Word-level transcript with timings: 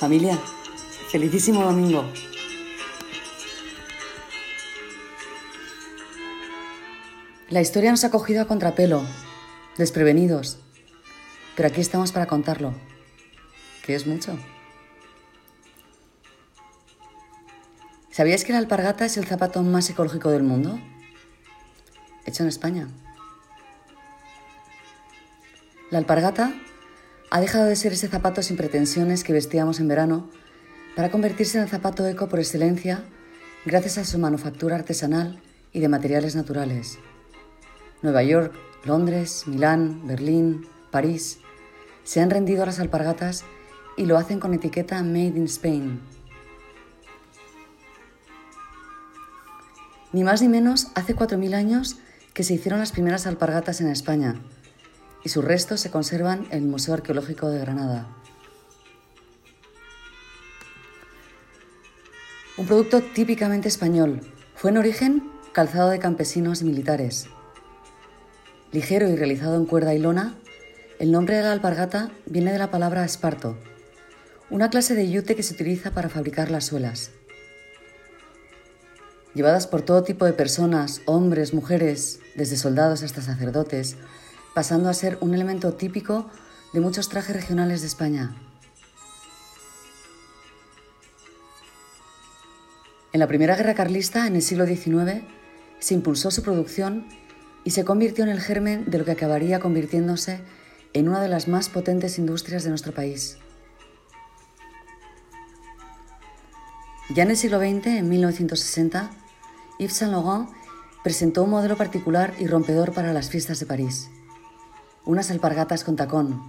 Familia, 0.00 0.38
felicísimo 1.10 1.62
domingo. 1.62 2.10
La 7.50 7.60
historia 7.60 7.90
nos 7.90 8.02
ha 8.04 8.10
cogido 8.10 8.40
a 8.40 8.46
contrapelo, 8.46 9.02
desprevenidos, 9.76 10.58
pero 11.54 11.68
aquí 11.68 11.82
estamos 11.82 12.12
para 12.12 12.24
contarlo, 12.24 12.72
que 13.84 13.94
es 13.94 14.06
mucho. 14.06 14.38
¿Sabíais 18.10 18.44
que 18.44 18.52
la 18.52 18.58
alpargata 18.58 19.04
es 19.04 19.18
el 19.18 19.26
zapato 19.26 19.62
más 19.62 19.90
ecológico 19.90 20.30
del 20.30 20.44
mundo? 20.44 20.80
Hecho 22.24 22.44
en 22.44 22.48
España. 22.48 22.88
La 25.90 25.98
alpargata 25.98 26.54
ha 27.30 27.40
dejado 27.40 27.66
de 27.66 27.76
ser 27.76 27.92
ese 27.92 28.08
zapato 28.08 28.42
sin 28.42 28.56
pretensiones 28.56 29.22
que 29.22 29.32
vestíamos 29.32 29.78
en 29.78 29.86
verano 29.86 30.28
para 30.96 31.10
convertirse 31.10 31.58
en 31.58 31.64
el 31.64 31.70
zapato 31.70 32.04
eco 32.06 32.28
por 32.28 32.40
excelencia 32.40 33.04
gracias 33.64 33.98
a 33.98 34.04
su 34.04 34.18
manufactura 34.18 34.74
artesanal 34.74 35.40
y 35.72 35.78
de 35.78 35.88
materiales 35.88 36.34
naturales. 36.34 36.98
Nueva 38.02 38.24
York, 38.24 38.52
Londres, 38.84 39.44
Milán, 39.46 40.08
Berlín, 40.08 40.66
París 40.90 41.38
se 42.02 42.20
han 42.20 42.30
rendido 42.30 42.64
a 42.64 42.66
las 42.66 42.80
alpargatas 42.80 43.44
y 43.96 44.06
lo 44.06 44.18
hacen 44.18 44.40
con 44.40 44.52
etiqueta 44.52 45.00
Made 45.02 45.36
in 45.36 45.44
Spain. 45.44 46.00
Ni 50.12 50.24
más 50.24 50.42
ni 50.42 50.48
menos, 50.48 50.88
hace 50.96 51.14
4.000 51.14 51.54
años 51.54 51.98
que 52.34 52.42
se 52.42 52.54
hicieron 52.54 52.80
las 52.80 52.90
primeras 52.90 53.28
alpargatas 53.28 53.80
en 53.80 53.86
España 53.86 54.40
y 55.24 55.28
sus 55.28 55.44
restos 55.44 55.80
se 55.80 55.90
conservan 55.90 56.46
en 56.50 56.64
el 56.64 56.68
Museo 56.68 56.94
Arqueológico 56.94 57.48
de 57.48 57.58
Granada. 57.58 58.08
Un 62.56 62.66
producto 62.66 63.00
típicamente 63.02 63.68
español, 63.68 64.20
fue 64.54 64.70
en 64.70 64.76
origen 64.76 65.30
calzado 65.52 65.88
de 65.90 65.98
campesinos 65.98 66.60
y 66.60 66.64
militares. 66.64 67.26
Ligero 68.72 69.08
y 69.08 69.16
realizado 69.16 69.56
en 69.56 69.64
cuerda 69.64 69.94
y 69.94 69.98
lona, 69.98 70.36
el 70.98 71.10
nombre 71.10 71.36
de 71.36 71.42
la 71.42 71.52
alpargata 71.52 72.10
viene 72.26 72.52
de 72.52 72.58
la 72.58 72.70
palabra 72.70 73.04
esparto, 73.04 73.56
una 74.50 74.68
clase 74.68 74.94
de 74.94 75.10
yute 75.10 75.34
que 75.34 75.42
se 75.42 75.54
utiliza 75.54 75.92
para 75.92 76.10
fabricar 76.10 76.50
las 76.50 76.66
suelas. 76.66 77.12
Llevadas 79.34 79.66
por 79.66 79.82
todo 79.82 80.02
tipo 80.02 80.26
de 80.26 80.32
personas, 80.32 81.02
hombres, 81.06 81.54
mujeres, 81.54 82.20
desde 82.34 82.56
soldados 82.56 83.02
hasta 83.02 83.22
sacerdotes, 83.22 83.96
pasando 84.54 84.88
a 84.88 84.94
ser 84.94 85.18
un 85.20 85.34
elemento 85.34 85.74
típico 85.74 86.30
de 86.72 86.80
muchos 86.80 87.08
trajes 87.08 87.34
regionales 87.34 87.80
de 87.80 87.86
España. 87.86 88.34
En 93.12 93.18
la 93.18 93.26
Primera 93.26 93.56
Guerra 93.56 93.74
Carlista, 93.74 94.26
en 94.26 94.36
el 94.36 94.42
siglo 94.42 94.66
XIX, 94.66 95.24
se 95.80 95.94
impulsó 95.94 96.30
su 96.30 96.42
producción 96.42 97.06
y 97.64 97.70
se 97.70 97.84
convirtió 97.84 98.24
en 98.24 98.30
el 98.30 98.40
germen 98.40 98.88
de 98.88 98.98
lo 98.98 99.04
que 99.04 99.10
acabaría 99.10 99.58
convirtiéndose 99.58 100.40
en 100.92 101.08
una 101.08 101.20
de 101.20 101.28
las 101.28 101.48
más 101.48 101.68
potentes 101.68 102.18
industrias 102.18 102.62
de 102.62 102.70
nuestro 102.70 102.92
país. 102.92 103.38
Ya 107.12 107.24
en 107.24 107.30
el 107.30 107.36
siglo 107.36 107.58
XX, 107.58 107.86
en 107.86 108.08
1960, 108.08 109.10
Yves 109.80 109.92
Saint 109.92 110.12
Laurent 110.12 110.48
presentó 111.02 111.42
un 111.42 111.50
modelo 111.50 111.76
particular 111.76 112.34
y 112.38 112.46
rompedor 112.46 112.92
para 112.92 113.12
las 113.12 113.30
fiestas 113.30 113.58
de 113.58 113.66
París. 113.66 114.08
Unas 115.04 115.30
alpargatas 115.30 115.82
con 115.82 115.96
tacón. 115.96 116.42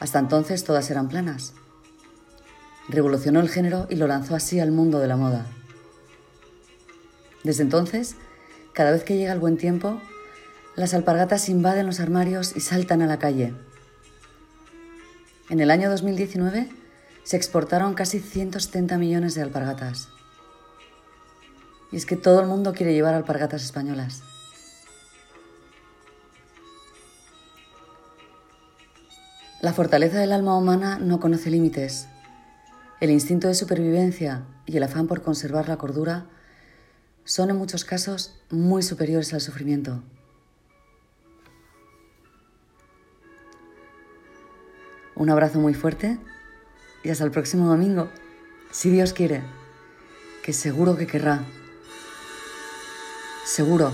Hasta 0.00 0.18
entonces 0.18 0.64
todas 0.64 0.90
eran 0.90 1.08
planas. 1.08 1.54
Revolucionó 2.88 3.40
el 3.40 3.48
género 3.48 3.86
y 3.88 3.96
lo 3.96 4.06
lanzó 4.06 4.34
así 4.34 4.58
al 4.60 4.72
mundo 4.72 4.98
de 4.98 5.08
la 5.08 5.16
moda. 5.16 5.46
Desde 7.44 7.62
entonces, 7.62 8.16
cada 8.72 8.90
vez 8.90 9.04
que 9.04 9.16
llega 9.16 9.32
el 9.32 9.38
buen 9.38 9.56
tiempo, 9.56 10.00
las 10.74 10.94
alpargatas 10.94 11.48
invaden 11.48 11.86
los 11.86 12.00
armarios 12.00 12.54
y 12.56 12.60
saltan 12.60 13.02
a 13.02 13.06
la 13.06 13.18
calle. 13.18 13.54
En 15.48 15.60
el 15.60 15.70
año 15.70 15.90
2019 15.90 16.68
se 17.24 17.36
exportaron 17.36 17.94
casi 17.94 18.20
170 18.20 18.98
millones 18.98 19.34
de 19.34 19.42
alpargatas. 19.42 20.08
Y 21.92 21.96
es 21.96 22.06
que 22.06 22.16
todo 22.16 22.40
el 22.40 22.46
mundo 22.46 22.72
quiere 22.72 22.92
llevar 22.92 23.14
alpargatas 23.14 23.62
españolas. 23.62 24.22
La 29.60 29.72
fortaleza 29.72 30.20
del 30.20 30.30
alma 30.30 30.56
humana 30.56 31.00
no 31.00 31.18
conoce 31.18 31.50
límites. 31.50 32.06
El 33.00 33.10
instinto 33.10 33.48
de 33.48 33.54
supervivencia 33.54 34.44
y 34.66 34.76
el 34.76 34.84
afán 34.84 35.08
por 35.08 35.20
conservar 35.20 35.68
la 35.68 35.78
cordura 35.78 36.26
son 37.24 37.50
en 37.50 37.56
muchos 37.56 37.84
casos 37.84 38.38
muy 38.50 38.84
superiores 38.84 39.34
al 39.34 39.40
sufrimiento. 39.40 40.00
Un 45.16 45.28
abrazo 45.28 45.58
muy 45.58 45.74
fuerte 45.74 46.20
y 47.02 47.10
hasta 47.10 47.24
el 47.24 47.32
próximo 47.32 47.66
domingo, 47.66 48.08
si 48.70 48.90
Dios 48.90 49.12
quiere, 49.12 49.42
que 50.44 50.52
seguro 50.52 50.96
que 50.96 51.08
querrá. 51.08 51.44
Seguro. 53.44 53.92